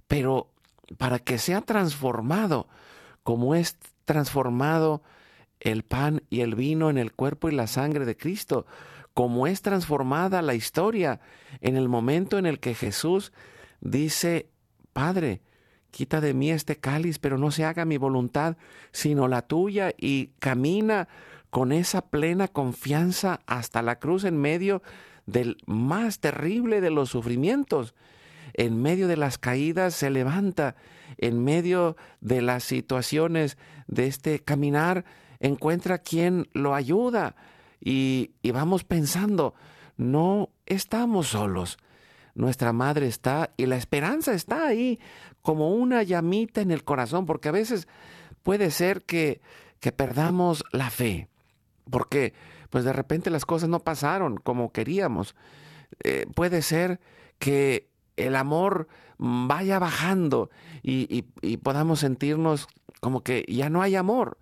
[0.09, 0.51] pero
[0.97, 2.66] para que sea transformado,
[3.22, 5.03] como es transformado
[5.61, 8.66] el pan y el vino en el cuerpo y la sangre de Cristo,
[9.12, 11.20] como es transformada la historia
[11.61, 13.33] en el momento en el que Jesús
[13.81, 14.49] dice,
[14.93, 15.43] Padre,
[15.91, 18.57] quita de mí este cáliz, pero no se haga mi voluntad,
[18.93, 21.09] sino la tuya, y camina
[21.51, 24.82] con esa plena confianza hasta la cruz en medio
[25.26, 27.95] del más terrible de los sufrimientos.
[28.55, 30.74] En medio de las caídas se levanta,
[31.16, 35.05] en medio de las situaciones de este caminar,
[35.41, 37.36] encuentra quien lo ayuda
[37.80, 39.55] y, y vamos pensando,
[39.97, 41.78] no estamos solos.
[42.34, 45.01] Nuestra madre está y la esperanza está ahí
[45.43, 47.89] como una llamita en el corazón, porque a veces
[48.43, 49.41] puede ser que,
[49.80, 51.28] que perdamos la fe,
[51.91, 52.34] porque
[52.70, 55.34] pues de repente las cosas no pasaron como queríamos.
[56.05, 57.01] Eh, puede ser
[57.39, 60.51] que el amor vaya bajando
[60.82, 62.68] y, y, podamos sentirnos
[63.01, 64.39] como que ya no hay amor.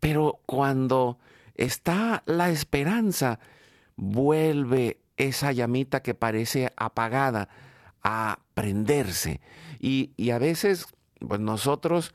[0.00, 1.18] Pero cuando
[1.54, 3.40] está la esperanza,
[3.96, 7.48] vuelve esa llamita que parece apagada
[8.08, 9.42] a prenderse.
[9.78, 10.86] Y, y a veces,
[11.20, 12.14] pues nosotros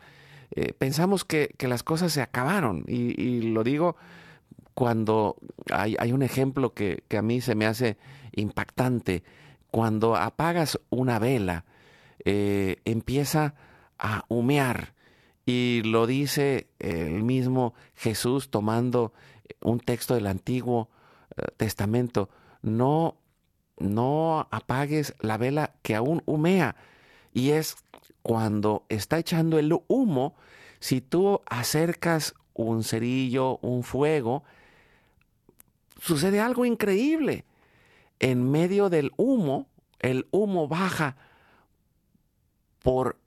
[0.50, 2.84] eh, pensamos que, que, las cosas se acabaron.
[2.88, 3.96] Y, lo digo
[4.74, 5.36] cuando
[5.72, 7.98] hay, hay un ejemplo que, que, a mí se me hace
[8.32, 9.24] impactante.
[9.70, 11.66] Cuando apagas una vela,
[12.26, 13.54] eh, empieza
[14.00, 14.96] a humear.
[15.46, 19.14] Y lo dice el mismo Jesús tomando
[19.62, 20.90] un texto del Antiguo
[21.38, 22.30] eh, Testamento.
[22.64, 23.18] No,
[23.84, 26.76] no apagues la vela que aún humea.
[27.34, 27.76] Y es
[28.22, 30.36] cuando está echando el humo,
[30.80, 34.44] si tú acercas un cerillo, un fuego,
[36.00, 37.46] sucede algo increíble.
[38.20, 39.68] En medio del humo,
[40.00, 41.18] el humo baja
[42.82, 43.18] por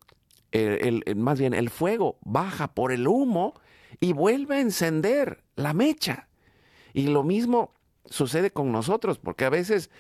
[0.53, 3.55] el, más bien el fuego baja por el humo
[4.01, 6.29] y vuelve a encender la mecha.
[6.95, 7.75] Y lo mismo
[8.07, 9.91] sucede con nosotros, porque a veces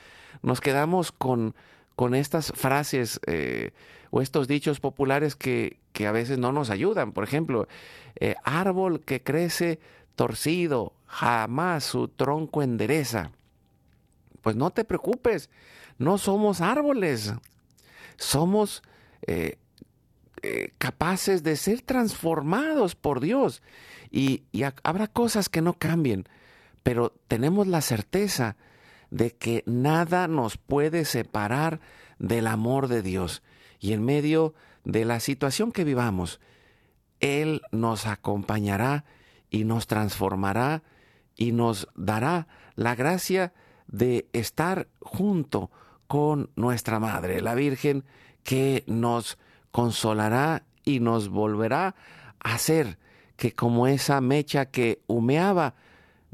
[0.42, 1.54] nos quedamos con,
[1.94, 3.72] con estas frases eh,
[4.10, 7.12] o estos dichos populares que, que, a veces no nos ayudan.
[7.12, 7.68] Por ejemplo,
[8.20, 9.80] eh, árbol que crece
[10.14, 13.32] torcido, jamás su tronco endereza.
[14.42, 15.50] Pues no te preocupes,
[15.98, 17.34] no somos árboles,
[18.16, 18.82] somos
[19.26, 19.58] eh,
[20.78, 23.62] capaces de ser transformados por Dios.
[24.10, 26.28] Y, y habrá cosas que no cambien,
[26.82, 28.56] pero tenemos la certeza
[29.16, 31.80] de que nada nos puede separar
[32.18, 33.42] del amor de Dios.
[33.80, 34.52] Y en medio
[34.84, 36.38] de la situación que vivamos,
[37.20, 39.06] Él nos acompañará
[39.48, 40.82] y nos transformará
[41.34, 43.54] y nos dará la gracia
[43.86, 45.70] de estar junto
[46.08, 48.04] con nuestra Madre, la Virgen,
[48.42, 49.38] que nos
[49.70, 51.94] consolará y nos volverá
[52.40, 52.98] a hacer
[53.36, 55.74] que como esa mecha que humeaba,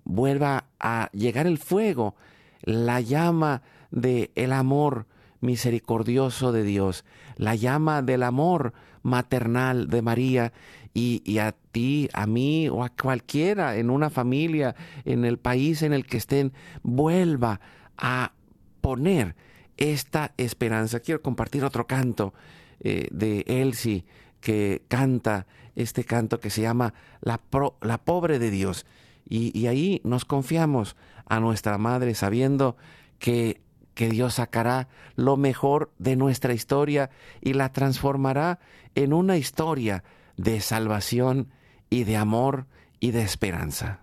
[0.03, 2.17] vuelva a llegar el fuego,
[2.63, 5.07] la llama de el amor
[5.41, 7.05] misericordioso de Dios,
[7.37, 10.53] la llama del amor maternal de María
[10.95, 15.83] y, y, a ti, a mí o a cualquiera en una familia, en el país
[15.83, 16.53] en el que estén,
[16.83, 17.61] vuelva
[17.97, 18.33] a
[18.81, 19.35] poner
[19.77, 21.01] esta esperanza.
[21.01, 22.35] Quiero compartir otro canto
[22.81, 24.05] eh, de Elsie
[24.41, 27.41] que canta este canto que se llama La,
[27.81, 28.87] la Pobre de Dios.
[29.35, 32.77] Y, ahí nos confiamos a nuestra Madre sabiendo
[33.19, 33.63] que,
[33.95, 37.09] que Dios sacará lo mejor de nuestra historia
[37.41, 38.59] y la transformará
[38.95, 40.05] en una historia
[40.37, 41.49] de salvación
[41.89, 42.67] y de amor
[43.01, 44.02] y de esperanza.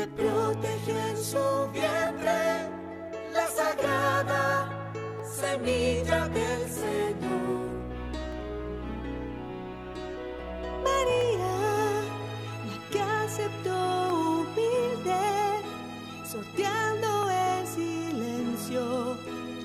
[0.00, 2.70] que protegió en su vientre
[3.34, 4.68] la sagrada
[5.22, 7.68] semilla del Señor.
[10.86, 11.52] María,
[12.68, 13.76] la que aceptó
[14.14, 15.20] humilde,
[16.24, 19.18] sorteando el silencio,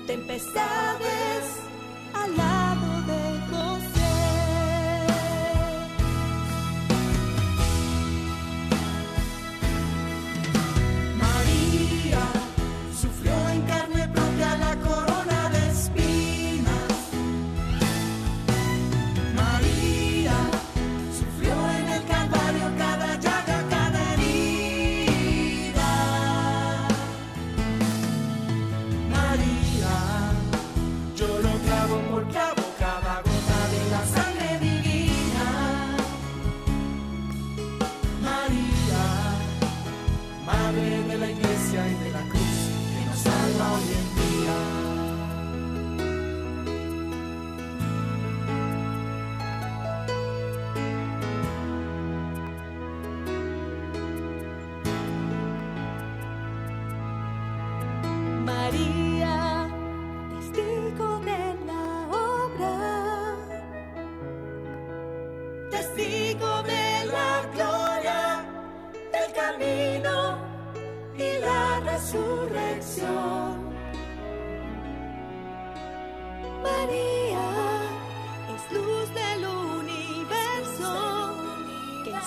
[0.06, 1.15] tempestades.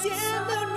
[0.02, 0.12] 见
[0.48, 0.69] 到。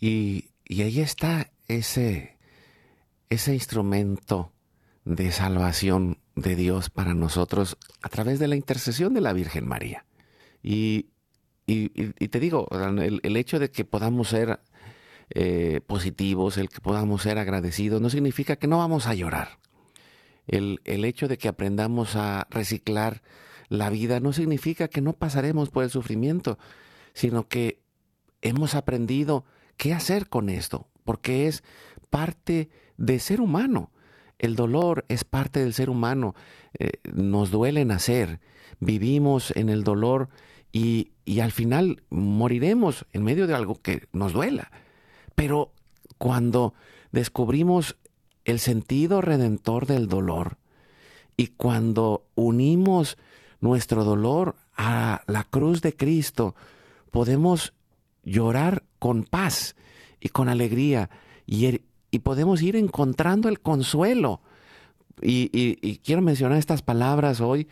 [0.00, 2.36] Y, ahí está ese,
[3.30, 4.52] ese instrumento
[5.04, 10.04] de salvación de Dios para nosotros a través de la intercesión de la Virgen María.
[10.62, 11.06] Y,
[11.66, 14.60] te digo, el, hecho de que podamos ser
[15.30, 19.58] eh, positivos, el que podamos ser agradecidos, no significa que no vamos a llorar.
[20.46, 23.22] El, el hecho de que aprendamos a reciclar
[23.68, 26.58] la vida no significa que no pasaremos por el sufrimiento,
[27.14, 27.80] sino que
[28.42, 29.44] hemos aprendido
[29.76, 31.62] qué hacer con esto, porque es
[32.10, 33.90] parte de ser humano.
[34.38, 36.34] El dolor es parte del ser humano.
[36.78, 38.40] Eh, nos duele nacer,
[38.80, 40.28] vivimos en el dolor
[40.72, 44.70] y, y al final moriremos en medio de algo que nos duela.
[45.34, 45.72] Pero
[46.18, 46.74] cuando
[47.12, 47.96] descubrimos
[48.44, 50.58] el sentido redentor del dolor
[51.36, 53.18] y cuando unimos
[53.60, 56.54] nuestro dolor a la cruz de Cristo,
[57.10, 57.72] podemos
[58.26, 59.76] llorar con paz
[60.20, 61.08] y con alegría
[61.46, 64.42] y, y podemos ir encontrando el consuelo.
[65.22, 67.68] Y, quiero mencionar estas palabras hoy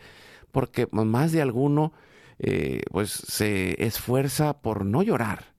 [0.51, 1.93] porque más de alguno
[2.39, 5.53] eh, pues se esfuerza por no llorar.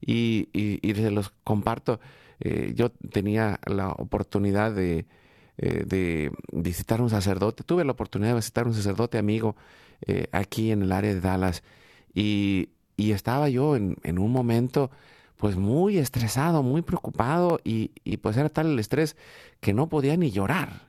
[0.00, 0.48] Y,
[0.82, 2.00] se los comparto.
[2.40, 5.06] Eh, yo tenía la oportunidad de,
[5.58, 7.62] eh, de visitar un sacerdote.
[7.62, 9.56] Tuve la oportunidad de visitar un sacerdote amigo
[10.32, 11.62] aquí en el área de Dallas.
[12.12, 14.90] Y, estaba yo en, en un momento
[15.42, 17.88] pues muy estresado, muy preocupado y,
[18.18, 19.16] pues era tal el estrés
[19.58, 20.88] que no podía ni llorar.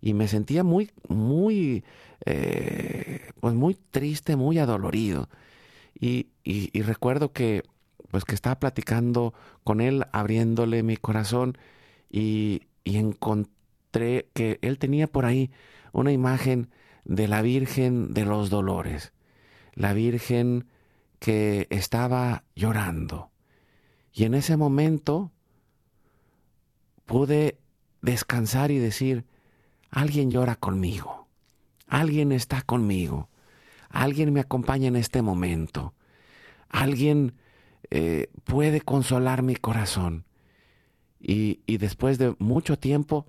[0.00, 1.84] Y me sentía muy, muy,
[2.24, 5.28] eh, pues muy triste, muy adolorido.
[6.00, 6.30] Y,
[6.80, 7.64] recuerdo que,
[8.10, 11.58] pues que estaba platicando con él, abriéndole mi corazón
[12.10, 15.50] y, y encontré que él tenía por ahí
[15.92, 16.70] una imagen
[17.04, 19.12] de la Virgen de los Dolores,
[19.74, 20.64] la Virgen
[21.22, 23.30] que estaba llorando.
[24.12, 25.30] Y en ese momento
[27.06, 27.60] pude
[28.00, 29.24] descansar y decir,
[29.88, 31.28] alguien llora conmigo,
[31.86, 33.28] alguien está conmigo,
[33.88, 35.94] alguien me acompaña en este momento,
[36.68, 37.34] alguien
[37.90, 40.24] eh, puede consolar mi corazón.
[41.20, 43.28] Y, y después de mucho tiempo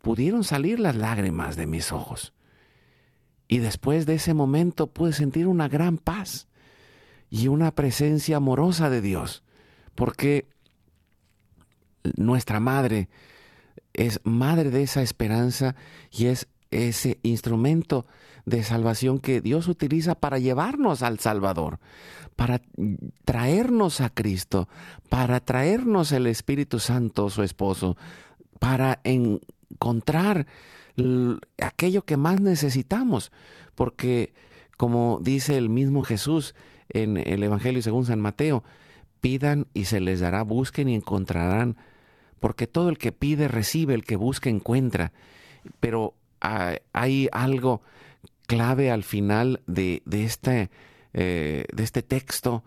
[0.00, 2.32] pudieron salir las lágrimas de mis ojos.
[3.48, 6.47] Y después de ese momento pude sentir una gran paz
[7.30, 9.42] y una presencia amorosa de Dios
[9.98, 10.46] porque
[12.16, 13.08] nuestra madre
[13.92, 15.74] es madre de esa esperanza
[16.12, 18.06] y es ese instrumento
[18.44, 21.80] de salvación que Dios utiliza para llevarnos al Salvador,
[22.36, 22.60] para
[23.24, 24.68] traernos a Cristo,
[25.08, 27.96] para traernos el Espíritu Santo, su esposo,
[28.60, 30.46] para encontrar
[31.60, 33.32] aquello que más necesitamos,
[33.74, 34.32] porque
[34.76, 36.54] como dice el mismo Jesús
[36.90, 38.64] en el Evangelio según San Mateo,
[39.20, 41.76] Pidan y se les dará, busquen y encontrarán,
[42.38, 45.12] porque todo el que pide recibe, el que busca encuentra.
[45.80, 47.82] Pero hay algo
[48.46, 50.70] clave al final de, este,
[51.14, 52.62] eh, de este texto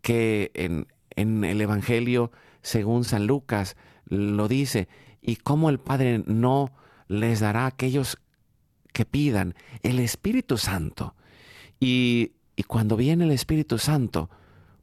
[0.00, 2.30] que en, en el Evangelio,
[2.62, 4.86] según San Lucas, lo dice,
[5.20, 6.72] y cómo el Padre no
[7.08, 8.18] les dará a aquellos
[8.92, 11.16] que pidan el Espíritu Santo.
[11.80, 14.30] Y, y cuando viene el Espíritu Santo,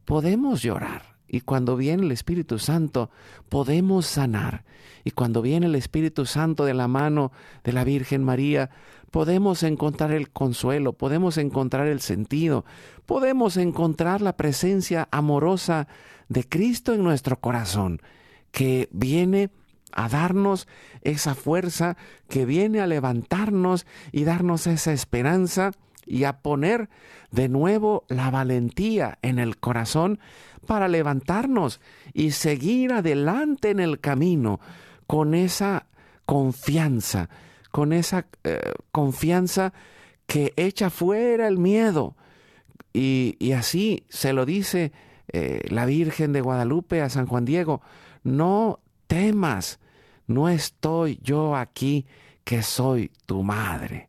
[0.04, 3.10] podemos llorar y cuando viene el Espíritu Santo,
[3.48, 4.64] podemos sanar.
[5.02, 7.32] Y cuando viene el Espíritu Santo de la mano
[7.64, 8.70] de la Virgen María,
[9.10, 12.64] podemos encontrar el consuelo, podemos encontrar el sentido,
[13.04, 15.88] podemos encontrar la presencia amorosa
[16.28, 18.00] de Cristo en nuestro corazón,
[18.52, 19.50] que viene
[19.92, 20.68] a darnos
[21.02, 21.96] esa fuerza,
[22.28, 25.72] que viene a levantarnos y darnos esa esperanza
[26.06, 26.88] y a poner
[27.30, 30.18] de nuevo la valentía en el corazón
[30.66, 31.80] para levantarnos
[32.12, 34.60] y seguir adelante en el camino
[35.06, 35.86] con esa
[36.26, 37.28] confianza,
[37.70, 39.72] con esa eh, confianza
[40.26, 42.16] que echa fuera el miedo.
[42.92, 44.92] Y, así se lo dice
[45.32, 47.82] eh, la Virgen de Guadalupe a San Juan Diego,
[48.22, 48.78] no
[49.08, 49.80] temas,
[50.26, 52.06] no estoy yo aquí
[52.44, 54.08] que soy tu madre.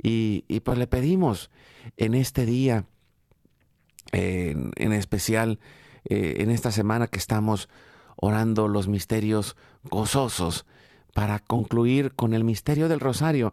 [0.00, 1.50] Y, pues le pedimos
[1.96, 2.84] en este día,
[4.12, 5.58] en especial
[6.04, 7.68] eh, en esta semana que estamos
[8.16, 10.64] orando los misterios gozosos
[11.12, 13.52] para concluir con el misterio del rosario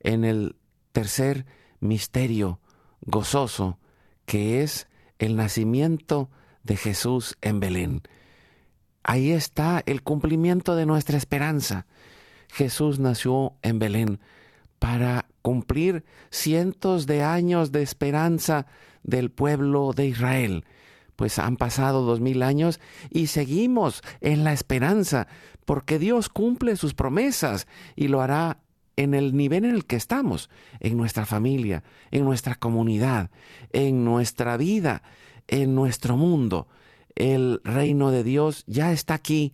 [0.00, 0.56] en el
[0.92, 1.46] tercer
[1.80, 2.60] misterio
[3.00, 3.78] gozoso
[4.24, 4.88] que es
[5.18, 6.30] el nacimiento
[6.62, 8.02] de Jesús en Belén.
[9.02, 11.86] Ahí está el cumplimiento de nuestra esperanza.
[12.52, 14.20] Jesús nació en Belén
[14.78, 18.66] para cumplir cientos de años de esperanza
[19.02, 20.64] del pueblo de Israel
[21.16, 22.78] pues han pasado dos mil años
[23.10, 25.26] y seguimos en la esperanza,
[25.64, 27.66] porque Dios cumple sus promesas
[27.96, 28.58] y lo hará
[28.96, 30.48] en el nivel en el que estamos,
[30.80, 33.30] en nuestra familia, en nuestra comunidad,
[33.72, 35.02] en nuestra vida,
[35.48, 36.68] en nuestro mundo.
[37.14, 39.52] El reino de Dios ya está aquí,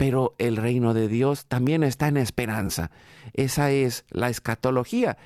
[0.00, 2.90] pero el reino de Dios también está en esperanza.
[3.34, 5.18] Esa es la escatología.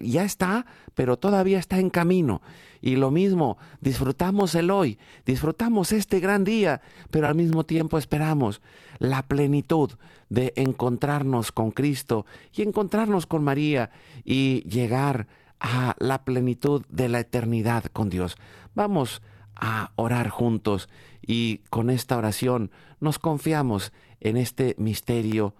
[0.00, 0.64] Ya está,
[0.94, 2.40] pero todavía está en camino.
[2.80, 6.80] Y lo mismo, disfrutamos el hoy, disfrutamos este gran día,
[7.10, 8.62] pero al mismo tiempo esperamos
[9.00, 9.90] la plenitud
[10.30, 12.24] de encontrarnos con Cristo
[12.54, 13.90] y encontrarnos con María
[14.24, 15.26] y llegar
[15.60, 18.38] a la plenitud de la eternidad con Dios.
[18.74, 19.20] Vamos
[19.56, 20.88] a orar juntos
[21.26, 25.54] y con esta oración nos confiamos en este misterio,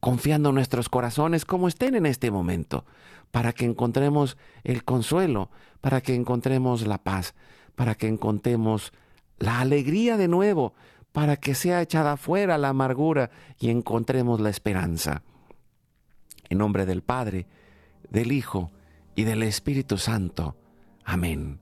[0.00, 2.84] confiando nuestros corazones como estén en este momento,
[3.30, 5.50] para que encontremos el consuelo,
[5.80, 7.34] para que encontremos la paz,
[7.74, 8.92] para que encontremos
[9.38, 10.74] la alegría de nuevo,
[11.12, 15.22] para que sea echada fuera la amargura y encontremos la esperanza.
[16.48, 17.46] En nombre del Padre,
[18.10, 18.70] del Hijo
[19.14, 20.56] y del Espíritu Santo.
[21.04, 21.61] Amén.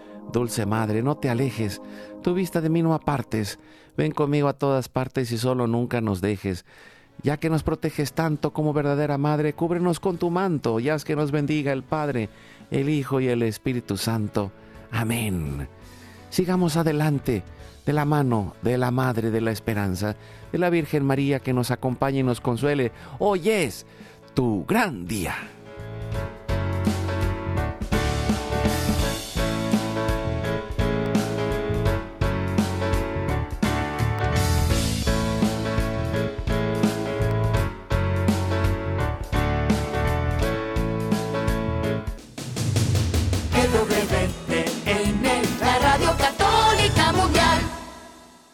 [0.31, 1.81] Dulce Madre, no te alejes,
[2.23, 3.59] tu vista de mí no apartes,
[3.97, 6.65] ven conmigo a todas partes y solo nunca nos dejes.
[7.23, 11.15] Ya que nos proteges tanto como verdadera Madre, cúbrenos con tu manto y haz que
[11.15, 12.29] nos bendiga el Padre,
[12.71, 14.51] el Hijo y el Espíritu Santo.
[14.91, 15.67] Amén.
[16.29, 17.43] Sigamos adelante
[17.85, 20.15] de la mano de la Madre de la Esperanza,
[20.51, 22.91] de la Virgen María que nos acompañe y nos consuele.
[23.19, 23.85] Hoy es
[24.33, 25.35] tu gran día.